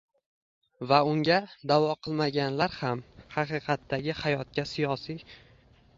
va 0.91 0.97
unga 1.09 1.37
da’vo 1.71 1.91
qilmaganlar 2.07 2.75
ham, 2.79 3.03
“haqiqatdagi 3.37 4.19
hayotga” 4.25 4.69
siyosiy 4.75 5.25